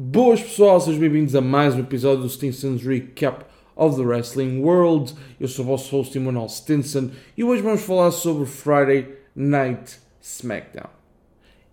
[0.00, 5.12] Boas pessoal, sejam bem-vindos a mais um episódio do Stinson's Recap of the Wrestling World.
[5.40, 10.88] Eu sou o vosso host Emanuel Stinson e hoje vamos falar sobre Friday Night SmackDown.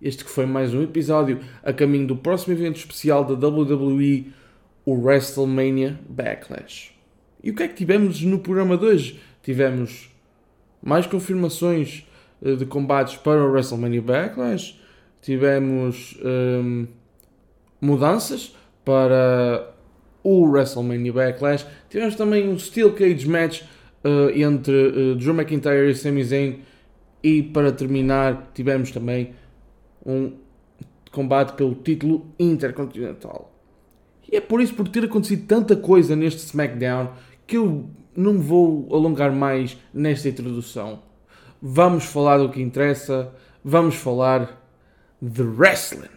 [0.02, 4.34] Este que foi mais um episódio a caminho do próximo evento especial da WWE,
[4.84, 6.96] o WrestleMania Backlash.
[7.44, 9.20] E o que é que tivemos no programa de hoje?
[9.44, 10.10] Tivemos
[10.82, 12.08] mais confirmações
[12.44, 14.82] eh, de combates para o WrestleMania Backlash,
[15.22, 16.88] tivemos hum,
[17.80, 19.74] mudanças para
[20.24, 23.62] o WrestleMania Backlash, tivemos também um Steel Cage Match
[24.04, 26.60] uh, entre uh, Drew McIntyre e Sami Zayn
[27.24, 29.34] e para terminar tivemos também
[30.06, 30.34] um
[31.12, 33.52] combate pelo título intercontinental.
[34.32, 37.12] E é por isso, por ter acontecido tanta coisa neste SmackDown,
[37.48, 41.04] que eu não vou alongar mais nesta introdução.
[41.62, 43.32] Vamos falar do que interessa,
[43.64, 44.62] vamos falar
[45.22, 46.15] de wrestling.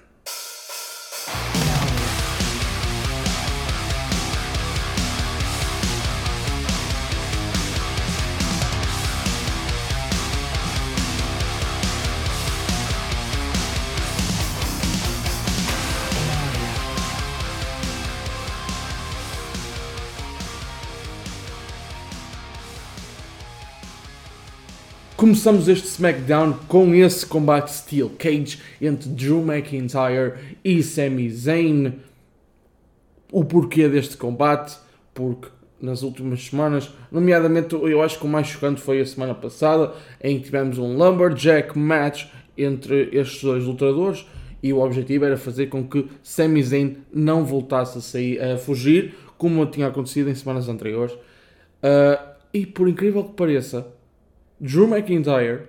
[25.28, 31.92] Começamos este SmackDown com esse combate Steel Cage entre Drew McIntyre e Sami Zayn.
[33.30, 34.78] O porquê deste combate?
[35.12, 35.48] Porque
[35.82, 39.92] nas últimas semanas, nomeadamente eu acho que o mais chocante foi a semana passada,
[40.24, 42.24] em que tivemos um Lumberjack match
[42.56, 44.26] entre estes dois lutadores
[44.62, 49.14] e o objetivo era fazer com que Sami Zayn não voltasse a, sair, a fugir,
[49.36, 51.12] como tinha acontecido em semanas anteriores.
[51.12, 53.97] Uh, e por incrível que pareça,
[54.60, 55.68] Drew McIntyre,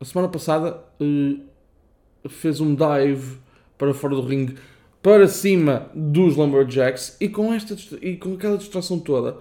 [0.00, 3.38] a semana passada, uh, fez um dive
[3.76, 4.56] para fora do ringue,
[5.02, 9.38] para cima dos Lumberjacks, e com, esta, e com aquela distração toda,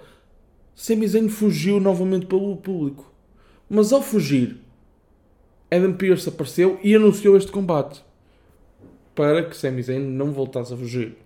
[0.76, 3.12] Sami Zayn fugiu novamente pelo público.
[3.70, 4.58] Mas ao fugir,
[5.70, 8.02] Adam Pearce apareceu e anunciou este combate
[9.14, 11.18] para que Sami Zayn não voltasse a fugir.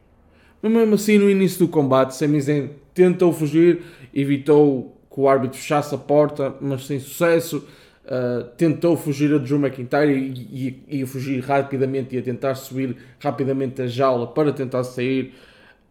[0.62, 3.84] Mas mesmo assim, no início do combate, Sami Zayn tentou fugir,
[4.14, 7.68] evitou que o árbitro fechasse a porta, mas sem sucesso.
[8.06, 13.88] Uh, tentou fugir a Drew McIntyre e ia fugir rapidamente, ia tentar subir rapidamente a
[13.88, 15.34] jaula para tentar sair,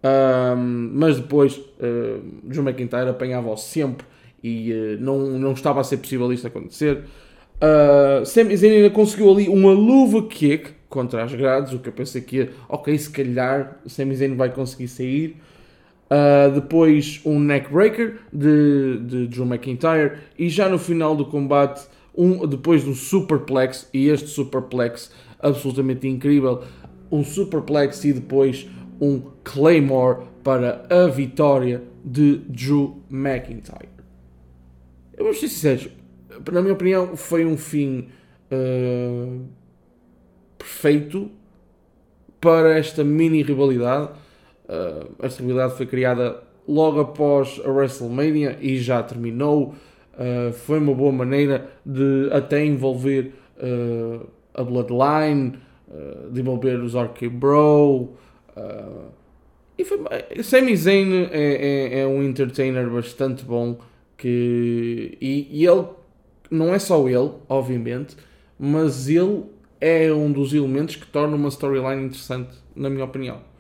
[0.05, 4.07] uh, mas depois uh, Drew McIntyre apanhava-o sempre
[4.45, 7.05] e uh, não, não estava a ser possível isto acontecer.
[7.63, 12.21] Uh, Zayn ainda conseguiu ali uma luva kick contra as grades, o que eu pensei
[12.21, 15.37] que, ok, se calhar Sami Zayn vai conseguir sair.
[16.13, 22.47] Uh, depois um neckbreaker de, de Drew McIntyre e já no final do combate um,
[22.47, 26.65] depois do superplex e este superplex absolutamente incrível
[27.11, 28.69] um superplex e depois
[29.01, 33.89] um claymore para a vitória de Drew McIntyre.
[35.17, 35.91] Eu vou ser sincero
[36.51, 38.09] na minha opinião foi um fim
[38.51, 39.41] uh,
[40.59, 41.31] perfeito
[42.41, 44.11] para esta mini rivalidade
[44.73, 49.75] Uh, esta rivalidade foi criada logo após a WrestleMania e já terminou.
[50.15, 56.95] Uh, foi uma boa maneira de até envolver uh, a Bloodline, uh, de envolver os
[56.95, 58.15] RK Bro.
[59.79, 59.99] e foi,
[60.43, 63.79] Sami Zayn é, é, é, um entertainer bastante bom
[64.17, 65.87] que, e, e ele
[66.51, 68.17] não é só ele, obviamente,
[68.59, 69.45] mas ele
[69.81, 73.52] é um dos elementos que torna uma storyline interessante, na minha opinião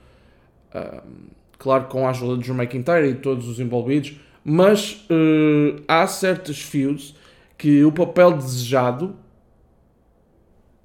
[1.58, 6.60] claro, com a ajuda de Drew McIntyre e todos os envolvidos, mas uh, há certos
[6.60, 7.14] fios
[7.56, 9.14] que o papel desejado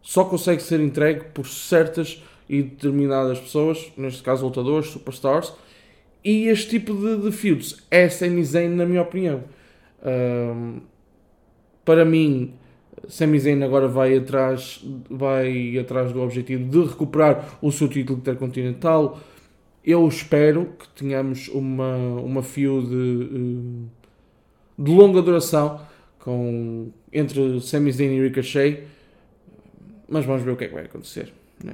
[0.02, 5.52] só consegue ser entregue por certas e determinadas pessoas, neste caso lutadores, superstars,
[6.24, 9.44] e este tipo de, de feuds é Sami Zayn, na minha opinião.
[10.06, 10.82] Um,
[11.84, 12.54] para mim,
[13.08, 19.20] Sami Zayn agora vai atrás, vai atrás do objetivo de recuperar o seu título intercontinental,
[19.88, 25.80] eu espero que tenhamos uma, uma fio de, eh, de longa duração
[26.20, 28.84] com, entre Sami Zayn e Ricochet,
[30.10, 31.32] mas vamos ver o que é que vai acontecer.
[31.64, 31.74] Né?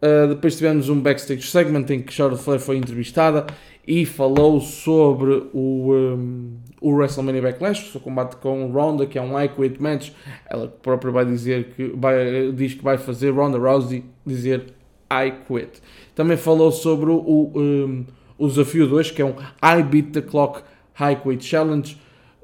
[0.00, 3.44] Uh, depois tivemos um backstage segment em que Charlotte Flair foi entrevistada
[3.84, 9.22] e falou sobre o, um, o WrestleMania Backlash, o seu combate com Ronda, que é
[9.22, 10.12] um Quit match.
[10.46, 14.72] Ela própria vai dizer que vai, diz que vai fazer Ronda Rousey dizer
[15.10, 15.80] I Quit.
[16.14, 18.04] Também falou sobre o, um,
[18.38, 20.62] o desafio 2, que é um I Beat the Clock
[20.94, 21.96] High Quit Challenge.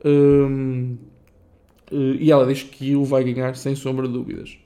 [0.05, 0.97] Um,
[1.93, 4.57] e ela diz que o vai ganhar sem sombra de dúvidas.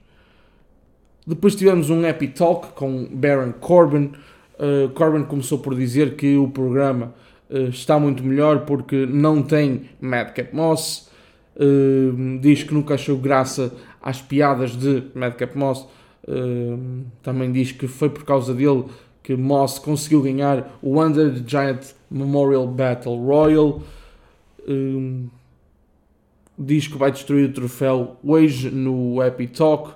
[1.26, 4.12] Depois tivemos um Happy Talk com Baron Corbin,
[4.54, 7.12] Uh, Corbin começou por dizer que o programa
[7.50, 11.10] uh, está muito melhor porque não tem Madcap Moss.
[11.56, 15.86] Uh, diz que nunca achou graça às piadas de Madcap Moss.
[17.22, 18.84] Também diz que foi por causa dele
[19.22, 23.82] que Moss conseguiu ganhar o Under the Giant Memorial Battle Royal.
[26.58, 29.94] diz que vai destruir o troféu hoje no Happy Talk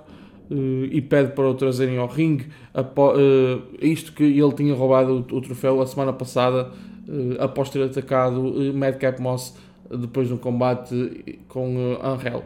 [0.49, 2.47] uh, e pede para o trazerem ao ringue.
[2.75, 6.71] Uh, isto que ele tinha roubado o, troféu a semana passada
[7.07, 9.55] uh, após ter atacado Madcap Moss
[9.89, 12.43] depois de um combate com Angel.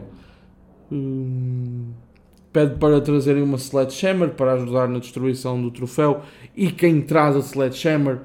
[2.54, 6.22] Pede para trazerem uma Sledgehammer para ajudar na destruição do troféu
[6.56, 8.20] e quem traz a Sledgehammer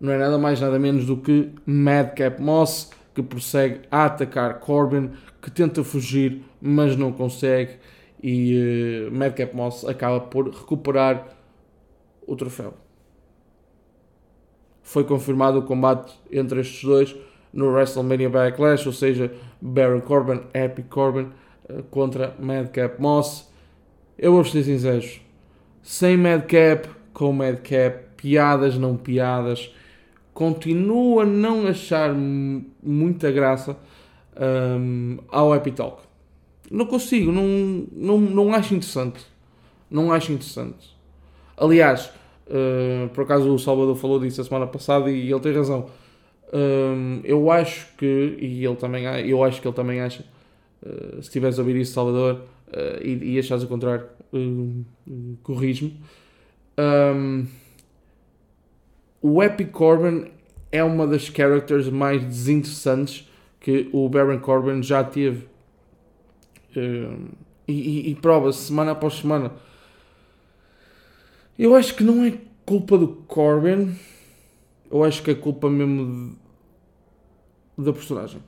[0.00, 5.10] não é nada mais nada menos do que Madcap Moss que prossegue a atacar Corbin
[5.42, 7.76] que tenta fugir mas não consegue
[8.22, 11.28] e uh, Madcap Moss acaba por recuperar
[12.26, 12.72] o troféu.
[14.82, 17.14] Foi confirmado o combate entre estes dois
[17.52, 19.30] no WrestleMania Backlash, ou seja,
[19.60, 21.28] Baron Corbin, Epic Corbin
[21.90, 23.50] contra Madcap Moss.
[24.18, 25.04] Eu vou ser sincero,
[25.82, 29.72] sem Madcap, com Madcap, piadas não piadas,
[30.32, 33.76] continuo a não achar muita graça
[34.40, 36.02] um, ao Epic Talk.
[36.70, 39.24] Não consigo, não, não, não acho interessante.
[39.90, 40.96] Não acho interessante.
[41.56, 42.10] Aliás,
[42.48, 45.86] uh, por acaso o Salvador falou disso a semana passada e ele tem razão.
[46.48, 50.24] Uh, eu acho que, e ele também, eu acho que ele também acha,
[50.84, 52.42] uh, se estiveres a ouvir isso, Salvador,
[53.02, 54.84] e, e achares o contrário, uh,
[55.42, 56.00] corrijo-me.
[56.76, 57.46] Um,
[59.22, 60.26] o Epic Corbin
[60.72, 65.46] é uma das characters mais desinteressantes que o Baron Corbin já teve
[66.76, 67.30] Uh,
[67.68, 69.52] e, e, e prova-se semana após semana.
[71.58, 73.96] Eu acho que não é culpa do Corbin.
[74.90, 76.36] Eu acho que é culpa mesmo
[77.78, 78.42] de, da personagem.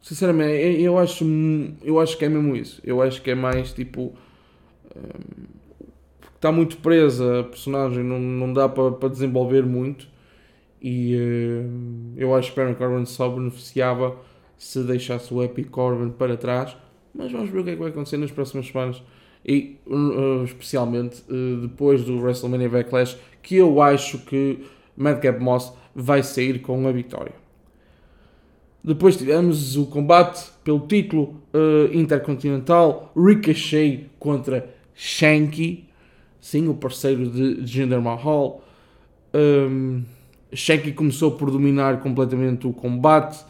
[0.00, 1.24] Sinceramente, eu acho,
[1.82, 2.80] eu acho que é mesmo isso.
[2.84, 4.14] Eu acho que é mais tipo.
[6.34, 10.08] Está muito presa a personagem, não, não dá para, para desenvolver muito.
[10.80, 14.16] E uh, eu acho que Baron Corbin só beneficiava
[14.56, 16.74] se deixasse o Epic Corbin para trás
[17.14, 19.02] mas vamos ver o que é que vai acontecer nas próximas semanas
[19.44, 24.64] e uh, especialmente uh, depois do WrestleMania Backlash, que eu acho que
[24.96, 27.32] Madcap Moss vai sair com a vitória.
[28.82, 35.88] Depois tivemos o combate pelo título uh, intercontinental Ricochet contra Shanky,
[36.40, 38.62] sim, o parceiro de Jinder Mahal.
[39.34, 40.02] Um,
[40.52, 43.44] Shanky começou por dominar completamente o combate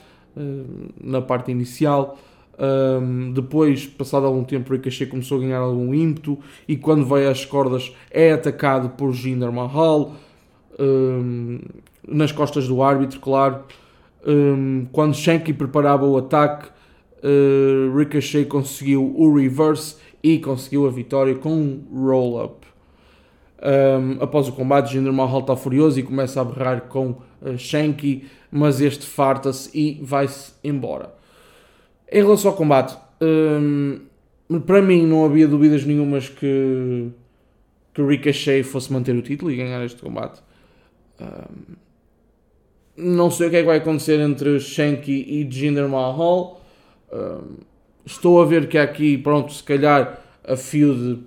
[1.03, 2.17] na parte inicial
[2.61, 6.39] um, depois, passado algum tempo, Ricochet começou a ganhar algum ímpeto
[6.69, 10.15] e quando vai às cordas é atacado por Jinder Mahal
[10.79, 11.59] um,
[12.07, 13.65] nas costas do árbitro, claro.
[14.27, 16.69] Um, quando Shanky preparava o ataque,
[17.23, 22.67] uh, Ricochet conseguiu o reverse e conseguiu a vitória com um roll-up.
[23.63, 28.27] Um, após o combate, Jinder Mahal está furioso e começa a berrar com uh, Shanky,
[28.51, 31.15] mas este farta-se e vai-se embora.
[32.11, 34.01] Em relação ao combate, hum,
[34.67, 37.09] para mim não havia dúvidas nenhumas que,
[37.95, 40.41] que Ricochet fosse manter o título e ganhar este combate.
[41.21, 41.77] Hum,
[43.01, 46.61] não sei o que é que vai acontecer entre Shanky e Jinder Mahal.
[48.05, 51.21] Estou a ver que aqui, pronto, se calhar a feud,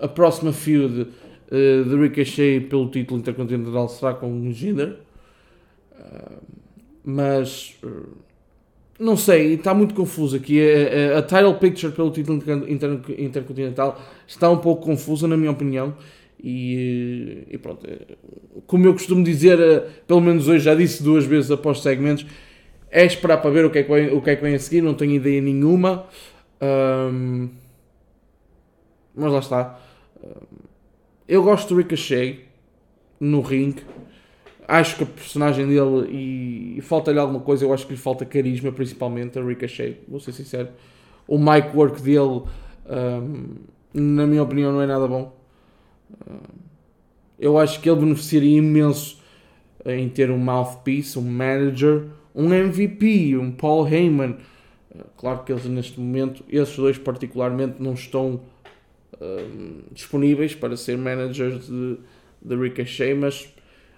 [0.00, 4.96] a próxima feud uh, de Ricochet pelo título intercontinental será com Jinder.
[7.04, 8.08] Mas uh,
[8.98, 10.60] não sei, está muito confuso aqui.
[10.60, 15.50] A, a, a title picture pelo título inter, intercontinental está um pouco confusa, na minha
[15.50, 15.94] opinião.
[16.46, 17.98] E, e, pronto, é,
[18.66, 22.26] como eu costumo dizer, é, pelo menos hoje já disse duas vezes após segmentos,
[22.90, 24.58] é esperar para ver o que é que vem, o que é que vem a
[24.58, 26.06] seguir, não tenho ideia nenhuma.
[26.60, 27.48] Um,
[29.14, 29.80] mas lá está.
[31.26, 32.40] Eu gosto do Ricochet
[33.18, 33.76] no ring
[34.66, 38.24] acho que a personagem dele e, e falta-lhe alguma coisa, eu acho que lhe falta
[38.24, 40.68] carisma, principalmente a Ricochet, vou ser sincero.
[41.26, 42.42] O mic work dele,
[42.86, 43.54] um,
[43.92, 45.34] na minha opinião, não é nada bom.
[47.38, 49.18] Eu acho que ele beneficiaria imenso
[49.84, 54.36] em ter um mouthpiece, um manager, um MVP, um Paul Heyman.
[55.16, 58.40] Claro que eles neste momento, esses dois particularmente, não estão
[59.20, 61.98] um, disponíveis para ser managers de,
[62.40, 63.44] de Ricochet, mas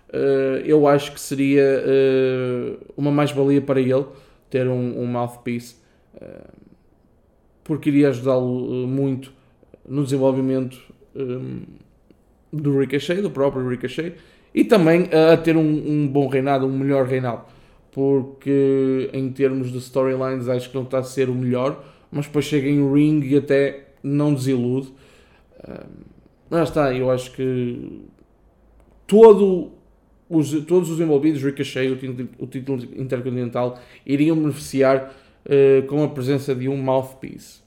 [0.09, 4.07] uh, eu acho que seria uh, uma mais-valia para ele
[4.51, 5.77] ter um, um mouthpiece,
[6.15, 6.51] uh,
[7.63, 9.33] porque iria ajudá-lo muito
[9.87, 10.81] no desenvolvimento
[11.15, 11.63] um,
[12.53, 14.15] do Ricochet, do próprio Ricochet,
[14.55, 17.43] e também a ter um, um bom reinado, um melhor reinado.
[17.93, 22.45] Porque em termos de storylines acho que não está a ser o melhor, mas depois
[22.45, 24.93] chega em ring e até não desilude.
[26.49, 28.03] Mas está, eu acho que
[29.07, 29.73] todo
[30.29, 36.09] os, todos os envolvidos, Ricochet, o título, o título intercontinental, iriam beneficiar uh, com a
[36.09, 37.61] presença de um mouthpiece.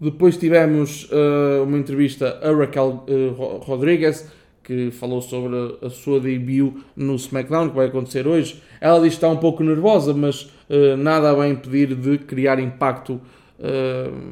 [0.00, 4.26] Depois tivemos uh, uma entrevista a Raquel uh, Rodrigues,
[4.62, 8.62] que falou sobre a, sua debut no SmackDown, que vai acontecer hoje.
[8.80, 12.58] Ela diz que está um pouco nervosa, mas uh, nada a vai impedir de criar
[12.58, 13.20] impacto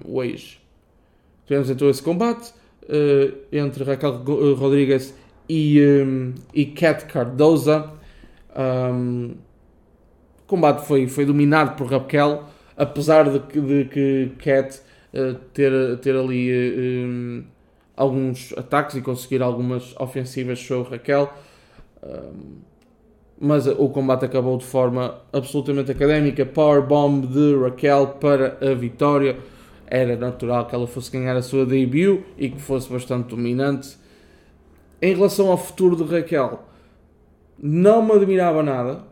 [0.07, 0.59] hoje.
[1.45, 2.51] Tivemos então esse combate
[3.53, 4.25] entre Raquel
[4.57, 5.15] Rodrigues
[5.47, 7.91] e, um, e Cat Cardoza.
[8.57, 9.35] Um,
[10.39, 12.45] o combate foi, foi dominado por Raquel,
[12.75, 14.88] apesar de que, de que uh,
[15.53, 17.45] ter, ter ali um,
[17.97, 21.33] alguns ataques e conseguir algumas ofensivas sobre Raquel.
[22.03, 22.69] Um,
[23.41, 26.45] mas o combate acabou de forma absolutamente académica.
[26.45, 29.37] Powerbomb de Raquel para a vitória.
[29.87, 33.97] Era natural que ela fosse ganhar a sua debut e que fosse bastante dominante.
[35.01, 36.65] Em relação ao futuro de Raquel,
[37.59, 39.05] não me admirava nada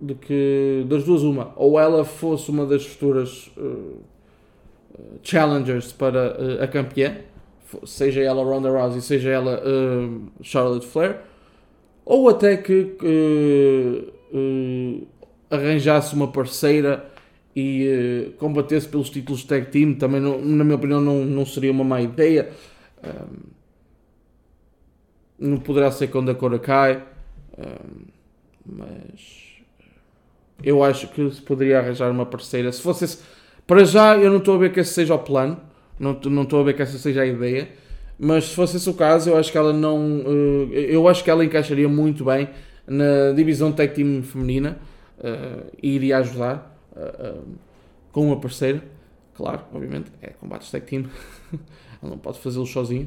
[0.00, 4.00] de que das duas uma, ou ela fosse uma das futuras uh,
[5.22, 7.16] challengers para uh, a campeã,
[7.84, 11.20] seja ela Ronda Rousey, seja ela uh, Charlotte Flair,
[12.04, 12.96] ou até que
[15.50, 17.04] arranjasse uma parceira
[17.54, 21.70] e combatesse pelos títulos de tag team, também não, na minha opinião não, não seria
[21.70, 22.50] uma má ideia
[25.38, 27.02] não poderá ser quando a cor cai,
[28.66, 29.48] mas
[30.62, 32.72] eu acho que se poderia arranjar uma parceira.
[32.72, 33.22] Se fosse esse,
[33.68, 35.60] para já, eu não estou a ver que esse seja o plano,
[36.00, 37.68] não, não estou a ver que essa seja a ideia,
[38.18, 40.24] mas se fosse esse o caso, eu acho que ela não.
[40.72, 42.48] Eh, eu acho que ela encaixaria muito bem
[42.86, 44.78] na divisão tag team feminina
[45.18, 47.44] uh, e iria ajudar uh,
[48.10, 48.82] com uma parceira.
[49.34, 51.04] Claro, obviamente, é combates tag team,
[52.02, 53.06] ela não pode fazê-lo sozinho.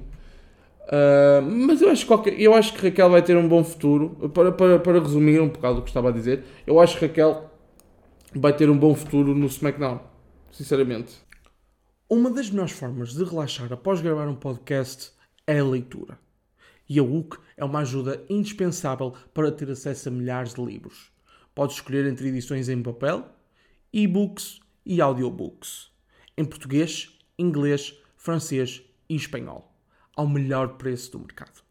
[0.84, 4.30] Uh, mas eu acho, que qualquer, eu acho que Raquel vai ter um bom futuro.
[4.32, 7.50] Para, para, para resumir um bocado o que estava a dizer, eu acho que Raquel
[8.36, 10.11] vai ter um bom futuro no SmackDown.
[10.52, 11.16] Sinceramente.
[12.10, 15.12] Uma das melhores formas de relaxar após gravar um podcast
[15.48, 16.20] é a leitura.
[16.90, 21.10] E a UC é uma ajuda indispensável para ter acesso a milhares de livros.
[21.56, 23.30] Podes escolher entre edições em papel,
[23.94, 25.90] e-books e audiobooks.
[26.38, 29.72] Em português, inglês, francês e espanhol
[30.16, 31.62] ao melhor preço do mercado.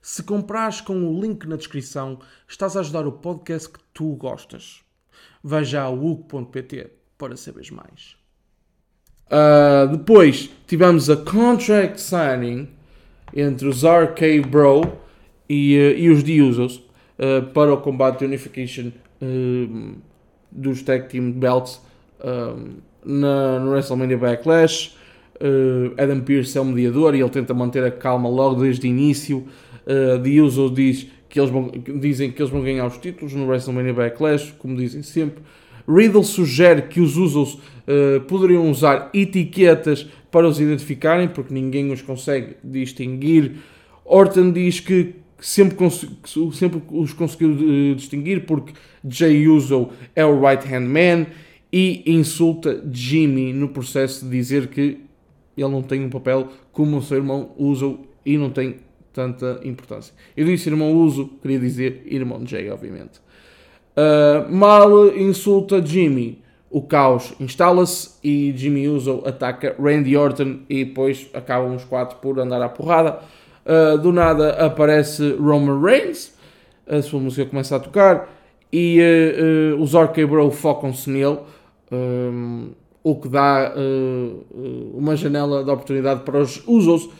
[0.00, 4.82] Se comprares com o link na descrição, estás a ajudar o podcast que tu gostas.
[5.42, 8.16] Veja a UG.pt para saberes mais.
[9.28, 12.68] Uh, depois tivemos a contract signing
[13.34, 14.92] entre os RK Bro
[15.48, 16.82] e, uh, e os Diusos
[17.18, 18.92] uh, para o combate Unification
[20.52, 21.80] dos Tag Team Belts
[23.02, 24.94] na, no WrestleMania Backlash.
[25.96, 29.48] Adam Pearce é o mediador e ele tenta manter a calma logo desde o início.
[29.86, 33.94] The Uso diz que eles vão, dizem que eles vão ganhar os títulos no WrestleMania
[33.94, 35.42] Backlash, como dizem sempre.
[35.88, 42.02] Riddle sugere que os Usos uh, poderiam usar etiquetas para os identificarem, porque ninguém os
[42.02, 43.56] consegue distinguir.
[44.04, 45.76] Orton diz que sempre,
[46.52, 48.72] sempre os conseguiu uh, distinguir porque
[49.06, 51.26] Jay Uso é o right hand man
[51.72, 55.00] e insulta Jimmy no processo de dizer que
[55.56, 58.76] ele não tem um papel como o seu irmão usa e não tem
[59.12, 60.12] tanta importância.
[60.36, 63.23] Eu disse irmão uso, queria dizer irmão Jay, obviamente.
[63.96, 66.42] Uh, Mal insulta Jimmy.
[66.70, 72.38] O caos instala-se e Jimmy Uso ataca Randy Orton e depois acabam os quatro por
[72.40, 73.20] andar à porrada.
[73.64, 76.34] Uh, do nada aparece Roman Reigns,
[76.86, 78.28] a sua música começa a tocar
[78.72, 81.38] e uh, os RK Bro focam-se nele
[83.04, 87.10] o que dá uh, uma janela de oportunidade para os Usos uh,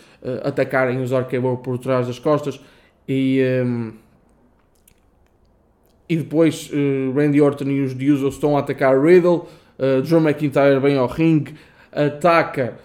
[0.43, 2.59] atacarem os Arcable por trás das costas
[3.07, 3.93] e, um,
[6.09, 10.79] e depois uh, Randy Orton e os Usos estão a atacar Riddle, uh, Drew McIntyre
[10.81, 11.55] vem ao ringue,
[11.93, 12.77] ataca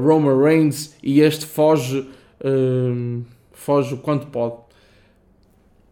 [0.00, 2.08] Roman Reigns e este foge,
[3.50, 4.54] foge o quanto pode.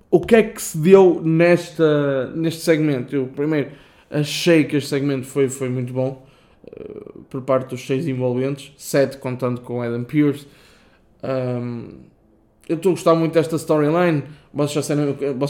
[0.09, 3.17] O que é que se deu nesta, neste segmento?
[3.17, 3.73] Eu primeiro
[4.13, 6.27] Achei que este segmento foi, foi muito bom
[6.67, 10.47] uh, por parte dos seis envolventes, sete contando com Adam Pearce.
[11.25, 12.01] Um,
[12.69, 14.23] eu estou a gostar muito desta storyline.
[14.53, 14.87] Vocês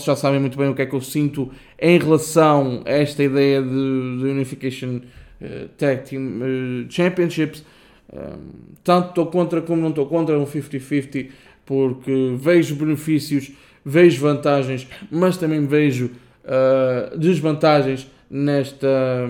[0.04, 3.60] já, sabem, muito bem o que é que eu sinto em relação a esta ideia
[3.60, 5.00] de, de Unification
[5.40, 7.64] uh, Tag Team uh, Championships.
[8.12, 11.30] Um, tanto estou contra como não estou contra, é um 50-50,
[11.64, 13.52] porque vejo benefícios,
[13.84, 16.10] vejo vantagens, mas também vejo
[16.44, 19.28] uh, desvantagens nesta,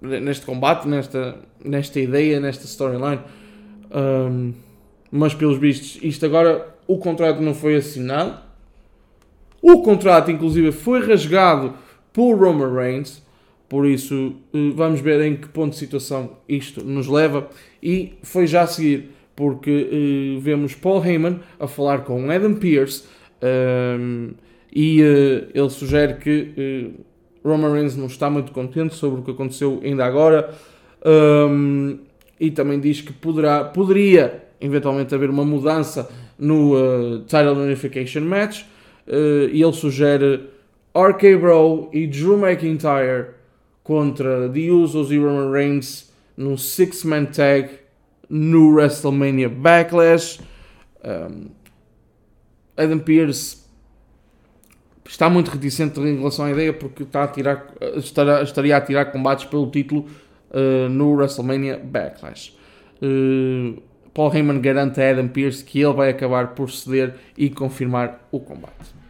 [0.00, 3.20] neste combate, nesta, nesta ideia, nesta storyline.
[3.94, 4.52] Um,
[5.10, 8.40] mas pelos vistos, isto agora, o contrato não foi assinado.
[9.60, 11.74] O contrato, inclusive, foi rasgado
[12.12, 13.22] por Roman Reigns.
[13.68, 17.48] Por isso, eh, vamos ver em que ponto de situação isto nos leva.
[17.82, 23.04] E foi já a seguir, porque uh, vemos Paul Heyman a falar com Adam Pearce
[23.42, 24.32] um,
[24.72, 29.30] e uh, ele sugere que uh, Roman Reigns não está muito contente sobre o que
[29.30, 30.54] aconteceu ainda agora
[31.04, 31.98] um,
[32.38, 36.08] e também diz que poderá, poderia eventualmente haver uma mudança
[36.42, 38.64] no uh, Title Unification Match
[39.06, 40.48] e ele sugere
[40.94, 43.34] RK Bro e Drew McIntyre
[43.82, 47.70] contra The Usos e Roman Reigns no Six Man Tag
[48.28, 50.40] no WrestleMania Backlash.
[51.04, 51.50] Um,
[52.76, 53.58] Adam Pearce
[55.06, 59.06] está muito reticente em relação à ideia porque está a tirar, estará, estaria a tirar
[59.06, 60.06] combates pelo título
[60.50, 62.56] uh, no WrestleMania Backlash.
[63.02, 63.82] Uh,
[64.14, 68.40] Paul Heyman garante a Adam Pearce que ele vai acabar por ceder e confirmar o
[68.40, 69.02] combate.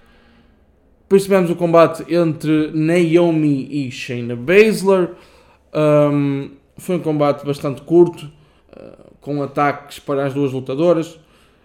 [1.03, 5.11] Depois tivemos o combate entre Naomi e Shayna Baszler.
[5.75, 11.19] Um, foi um combate bastante curto, uh, com ataques para as duas lutadoras.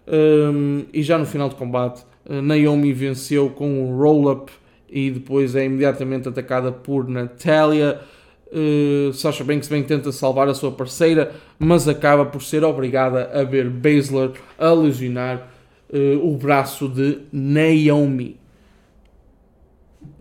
[0.07, 4.51] Um, e já no final do combate, uh, Naomi venceu com um roll-up
[4.89, 8.01] e depois é imediatamente atacada por Natalia.
[8.49, 13.43] Uh, Sasha Banks bem tenta salvar a sua parceira, mas acaba por ser obrigada a
[13.43, 15.51] ver Baszler a lesionar
[15.89, 18.39] uh, o braço de Naomi.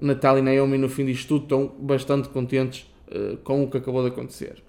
[0.00, 4.02] Natalia e Naomi, no fim disto tudo, estão bastante contentes uh, com o que acabou
[4.02, 4.62] de acontecer.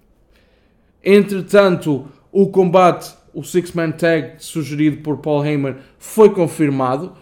[1.04, 7.14] Entretanto, o combate, o Six Man Tag sugerido por Paul Heyman, foi confirmado.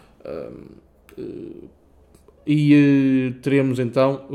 [2.47, 4.25] E teremos então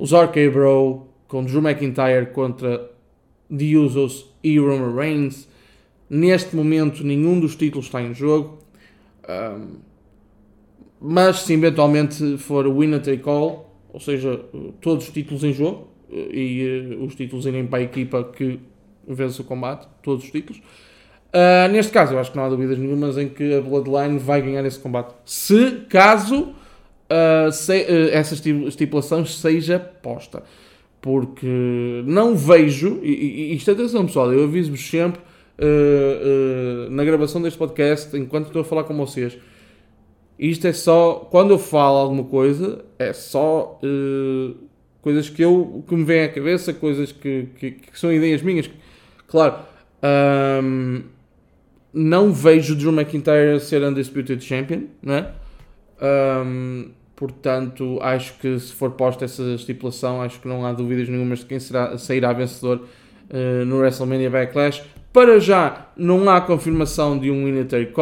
[0.00, 2.90] os RK Bro com Drew McIntyre contra
[3.54, 5.46] The Usos e Roman Reigns.
[6.08, 8.58] Neste momento, nenhum dos títulos está em jogo.
[9.28, 9.76] Um,
[10.98, 14.40] mas se eventualmente for winner take all, ou seja,
[14.80, 18.58] todos os títulos em jogo e uh, os títulos irem para a equipa que
[19.06, 20.62] vence o combate, todos os títulos.
[21.28, 24.40] Uh, neste caso, eu acho que não há dúvidas nenhumas em que a Bloodline vai
[24.40, 25.14] ganhar esse combate.
[25.26, 26.54] Se, caso,
[27.10, 30.42] uh, se, essa estipulação seja posta.
[31.00, 31.46] Porque
[32.04, 35.20] não vejo, e, isto atenção pessoal, eu aviso-vos sempre
[36.88, 39.36] na gravação deste podcast, enquanto estou a falar com vocês,
[40.40, 44.54] isto é só, quando eu falo alguma coisa, é só uh,
[45.02, 48.70] coisas que eu que me vêm à cabeça, coisas que, que, que são ideias minhas.
[49.28, 49.56] Claro,
[50.64, 51.02] um,
[51.92, 55.30] não vejo Drew McIntyre ser Undisputed Champion, né?
[56.00, 61.40] Um, portanto, acho que se for posta essa estipulação, acho que não há dúvidas nenhumas
[61.40, 62.80] de quem será, sairá vencedor
[63.28, 64.82] uh, no WrestleMania Backlash.
[65.12, 67.92] Para já não há confirmação de um winner take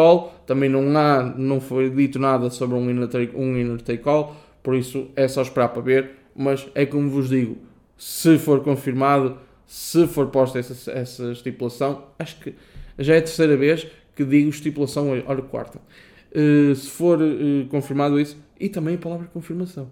[0.47, 3.81] também não há, não foi dito nada sobre um winner um winner
[4.63, 7.59] por isso é só esperar para ver, mas é como vos digo,
[7.97, 12.55] se for confirmado, se for posta essa, essa estipulação, acho que
[12.97, 15.81] já é a terceira vez que digo estipulação olha quarta.
[16.35, 19.89] Uh, se for uh, confirmado isso, e também a palavra confirmação,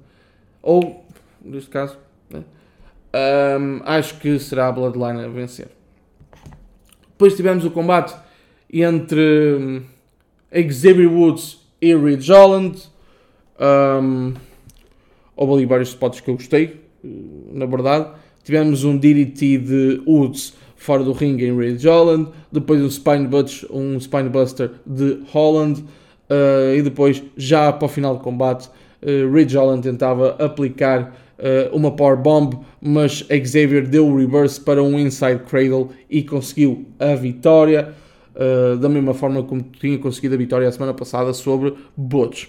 [0.63, 1.05] ou
[1.43, 1.97] neste caso,
[2.29, 2.45] né,
[3.59, 5.69] um, acho que será a Bloodline a vencer.
[7.11, 8.15] Depois tivemos o combate
[8.71, 9.83] entre hum,
[10.53, 12.83] Xavier Woods e Ridge Holland.
[13.59, 14.35] Um,
[15.35, 18.11] houve ali vários spots que eu gostei, na verdade.
[18.45, 22.31] Tivemos um DDT de Woods fora do ringue em Ridge Holland.
[22.53, 23.29] Depois um Spine,
[23.71, 25.85] um Spine Buster de Holland.
[26.29, 28.69] Uh, e depois, já para o final do combate,
[29.03, 34.83] uh, Ridge Holland tentava aplicar uh, uma Power Bomb, mas Xavier deu o reverse para
[34.83, 37.95] um Inside Cradle e conseguiu a vitória,
[38.35, 42.49] uh, da mesma forma como tinha conseguido a vitória a semana passada sobre Butch.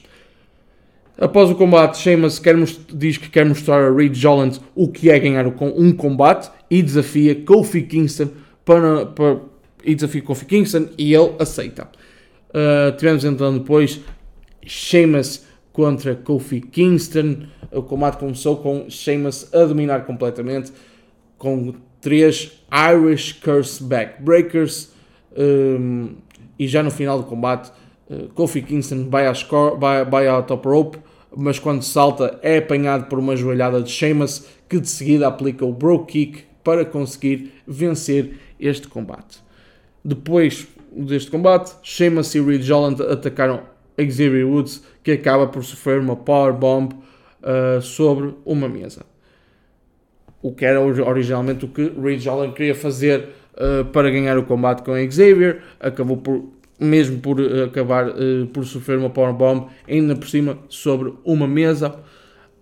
[1.20, 2.56] Após o combate, Sheamus quer
[2.94, 7.34] diz que quer mostrar a Reed Jolland o que é ganhar um combate e desafia
[7.34, 8.30] Kofi Kingston
[8.64, 9.40] para, para
[9.84, 11.88] e desafia Kofi Kingston e ele aceita.
[12.50, 14.00] Uh, tivemos então depois
[14.66, 17.44] Sheamus contra Kofi Kingston.
[17.72, 20.72] O combate começou com Sheamus a dominar completamente,
[21.38, 24.92] com três Irish Curse Backbreakers.
[25.38, 26.16] Um,
[26.58, 27.72] e já no final do combate,
[28.10, 30.98] uh, Kofi Kingston vai, à score, vai, vai top rope,
[31.36, 35.72] mas quando salta é apanhado por uma joelhada de Sheamus, que de seguida aplica o
[35.72, 39.40] Bro Kick para conseguir vencer este combate.
[40.04, 40.68] Depois
[41.06, 43.62] deste combate, Sheamus e Ridge Holland atacaram
[44.00, 49.06] Xavier Woods, que acaba por sofrer uma powerbomb uh, sobre uma mesa.
[50.42, 54.84] O que era originalmente o que Ridge Holland queria fazer uh, para ganhar o combate
[54.84, 58.14] com Xavier, acabou por mesmo por uh, acabar
[58.54, 61.96] por sofrer uma powerbomb, ainda por cima sobre uma mesa.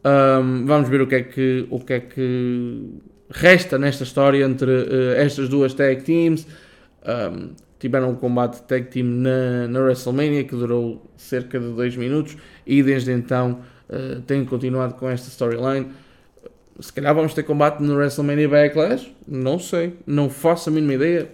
[0.06, 2.80] Um, vamos ver o que é que o que é que
[3.30, 4.72] resta nesta história entre
[5.18, 6.48] estas duas tag teams.
[7.06, 12.38] Um, tiveram um combate tag team na, na WrestleMania que durou cerca de 2 minutos
[12.66, 15.88] e desde então uh, têm continuado com esta storyline.
[16.80, 19.14] Se calhar vamos ter combate no WrestleMania Backlash?
[19.28, 21.32] Não sei, não faço a mínima ideia.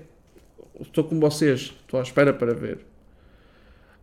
[0.80, 2.80] Estou com vocês, estou à espera para ver.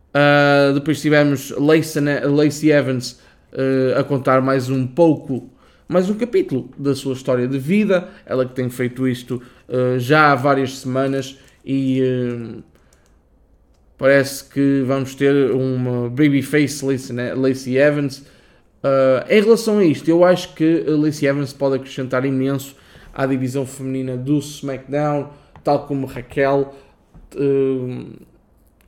[0.09, 3.19] Uh, depois tivemos Lacey Evans
[3.53, 5.49] uh, a contar mais um pouco,
[5.87, 8.09] mais um capítulo da sua história de vida.
[8.25, 11.37] Ela que tem feito isto uh, já há várias semanas
[11.71, 12.63] e uh,
[13.95, 18.25] parece que vamos ter uma babyface Lacey, Evans.
[18.81, 22.75] Uh, em relação a isto, eu acho que a Lacey Evans pode acrescentar imenso
[23.13, 25.29] à divisão feminina do SmackDown,
[25.63, 26.73] tal como Raquel.
[27.35, 28.13] Uh,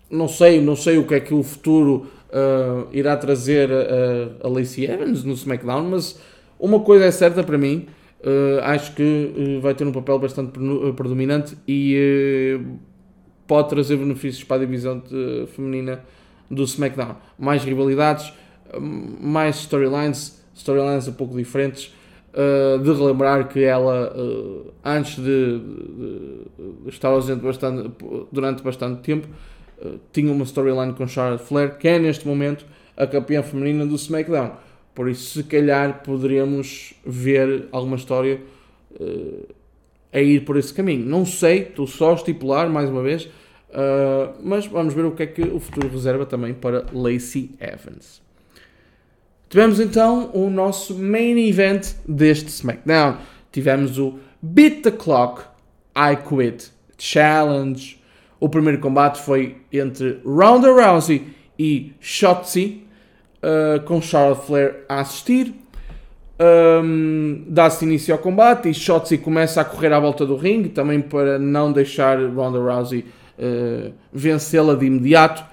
[0.09, 4.49] não sei, não sei o que é que o futuro uh, irá trazer a, a
[4.49, 6.19] Lacey Evans no SmackDown, mas
[6.59, 7.85] uma coisa é certa para mim,
[8.23, 9.01] Uh, acho que
[9.35, 12.79] uh, vai ter um papel bastante eh, predominante e uh,
[13.47, 16.03] pode trazer benefícios para a divisão de, feminina
[16.49, 17.15] do SmackDown.
[17.39, 18.31] Mais rivalidades,
[18.79, 21.93] mais storylines, storylines um pouco diferentes.
[22.83, 24.13] de relembrar que ela,
[24.85, 27.91] antes de, de, de, estar ausente bastante,
[28.31, 29.27] durante bastante tempo,
[30.13, 34.51] tinha uma storyline com Charlotte Flair, que é neste momento a campeã feminina do SmackDown
[34.93, 38.41] por isso, se calhar, poderíamos ver alguma história
[38.99, 39.47] uh,
[40.11, 41.05] a ir por esse caminho.
[41.05, 45.23] Não sei, estou só a estipular mais uma vez, uh, mas vamos ver o que
[45.23, 48.21] é que o futuro reserva também para Lacey Evans.
[49.49, 53.17] Tivemos então o nosso main event deste SmackDown.
[53.51, 55.43] Tivemos o Beat the Clock,
[55.95, 57.99] I Quit Challenge.
[58.39, 61.27] O primeiro combate foi entre Ronda Rousey
[61.59, 62.83] e Shotzi
[63.43, 65.53] uh, com Charlotte Flair a assistir.
[66.83, 70.99] Um, Dá-se início ao combate e Shotzi começa a correr à volta do ringue, também
[70.99, 73.05] para não deixar Ronda Rousey
[73.37, 75.43] uh, vencê-la de imediato.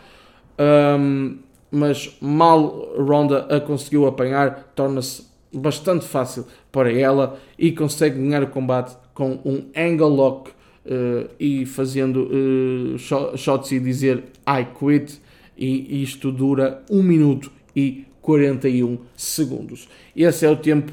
[0.58, 1.38] Um,
[1.70, 8.48] mas mal Ronda a conseguiu apanhar, torna-se bastante fácil para ela e consegue ganhar o
[8.48, 15.20] combate com um angle lock uh, e fazendo uh, Shotzi dizer I quit
[15.56, 19.88] e isto dura um minuto e 41 segundos.
[20.16, 20.92] Esse é o tempo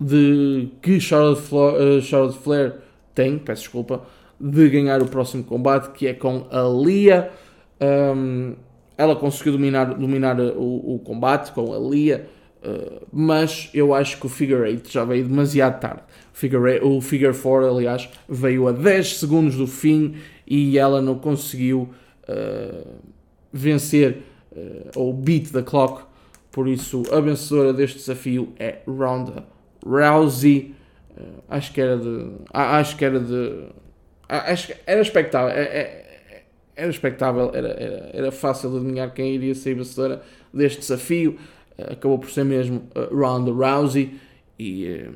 [0.00, 2.74] de que Charlotte Flair, uh, Charlotte Flair
[3.14, 4.04] tem, peço desculpa,
[4.40, 7.30] de ganhar o próximo combate, que é com a Lia.
[7.80, 8.54] Um,
[8.98, 12.28] ela conseguiu dominar, dominar o, o combate com a Lia,
[12.64, 16.02] uh, mas eu acho que o Figure 8 já veio demasiado tarde.
[16.34, 21.14] O Figure, o Figure 4, aliás, veio a 10 segundos do fim e ela não
[21.14, 21.88] conseguiu
[22.28, 22.88] uh,
[23.52, 24.31] vencer
[24.94, 26.04] ou beat the clock.
[26.52, 29.44] Por isso, a vencedora deste desafio é Ronda
[29.84, 30.74] Rousey.
[31.16, 32.30] Uh, acho que era de.
[32.52, 33.64] Acho que era de.
[34.28, 35.50] Acho que era expectável.
[35.50, 36.02] É, é,
[36.74, 41.38] era expectável, era, era, era fácil de adivinhar quem iria ser vencedora deste desafio.
[41.78, 44.20] Uh, acabou por ser mesmo Ronda Rousey
[44.58, 45.06] e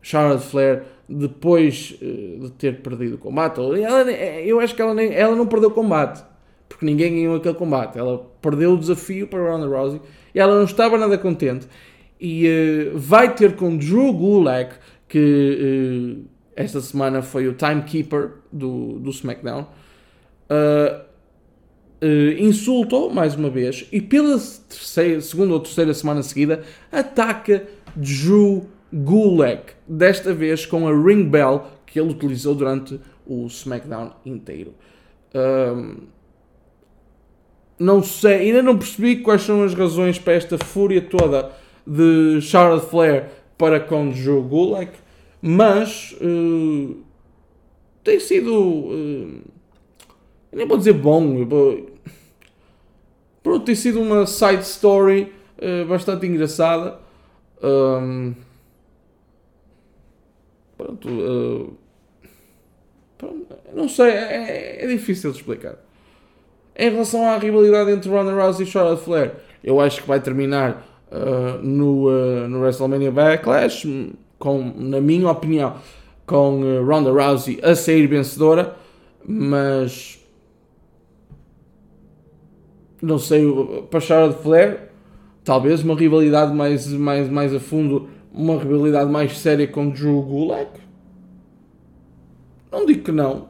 [0.00, 3.60] Charlotte Flair depois de ter perdido o combate.
[3.60, 6.24] Ela, eu acho que ela, nem, ela não perdeu o combate
[6.72, 7.98] porque ninguém ganhou aquele combate.
[7.98, 10.00] Ela perdeu o desafio para Ronda Rousey
[10.34, 11.66] e ela não estava nada contente.
[12.20, 14.76] E uh, vai ter com Drew Gulak,
[15.08, 16.24] que uh,
[16.56, 19.66] esta semana foi o timekeeper do, do SmackDown,
[20.50, 21.12] uh,
[22.38, 24.36] insultou mais uma vez e pela
[24.68, 31.68] terceira, segunda ou terceira semana seguida ataca Drew Gulak, desta vez com a ring bell
[31.86, 34.74] que ele utilizou durante o SmackDown inteiro.
[35.34, 35.96] Um,
[37.82, 41.50] não sei, ainda não percebi quais são as razões para esta fúria toda
[41.84, 44.92] de Charlotte Flair para com Joe Gulak,
[45.40, 46.96] mas uh,
[48.04, 48.54] tem sido.
[48.54, 49.40] Uh,
[50.52, 51.44] nem vou dizer bom,
[53.42, 57.00] pronto, tem sido uma side story uh, bastante engraçada.
[57.60, 58.34] Um,
[60.78, 61.76] pronto, uh,
[63.18, 65.78] pronto, não sei, é, é difícil de explicar.
[66.76, 70.86] Em relação à rivalidade entre Ronda Rousey e Charlotte Flair, eu acho que vai terminar
[71.10, 73.86] uh, no, uh, no WrestleMania Backlash,
[74.38, 75.76] com, na minha opinião,
[76.26, 78.74] com uh, Ronda Rousey a sair vencedora,
[79.26, 80.18] mas
[83.02, 83.44] não sei,
[83.90, 84.88] para Charlotte Flair,
[85.44, 90.80] talvez uma rivalidade mais, mais, mais a fundo, uma rivalidade mais séria com Drew Gulak.
[92.70, 93.48] Não digo que não.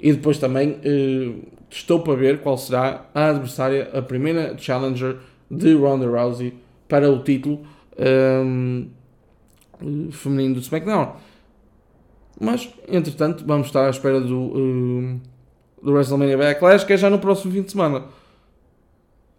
[0.00, 5.18] E depois também uh, estou para ver qual será a adversária, a primeira challenger
[5.50, 6.54] de Ronda Rousey
[6.88, 7.66] para o título
[7.98, 8.88] um,
[10.10, 11.16] feminino do SmackDown.
[12.40, 15.20] Mas, entretanto, vamos estar à espera do, um,
[15.82, 18.04] do WrestleMania Backlash, que é já no próximo fim de semana.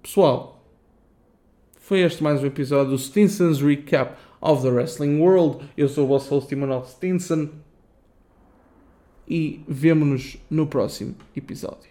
[0.04, 0.64] Pessoal,
[1.78, 5.66] foi este mais um episódio do Stinson's Recap of the Wrestling World.
[5.78, 7.50] Eu sou o vosso host Emanuel Stinson
[9.28, 11.89] e vemo-nos no próximo episódio.